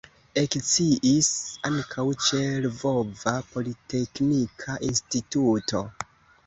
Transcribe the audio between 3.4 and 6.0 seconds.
Politeknika Instituto.